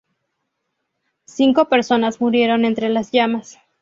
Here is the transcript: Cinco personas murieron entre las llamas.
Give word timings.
Cinco 1.27 1.65
personas 1.69 2.19
murieron 2.21 2.65
entre 2.65 2.89
las 2.89 3.11
llamas. 3.11 3.59